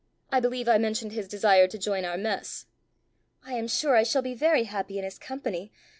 [0.31, 2.65] I believe I mentioned his desire to join our mess."
[3.45, 5.71] "I am sure I shall be very happy in his company.